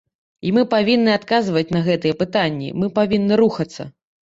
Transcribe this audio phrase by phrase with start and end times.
[0.49, 3.91] І мы павінны адказваць на гэтыя пытанні, мы павінны рухацца.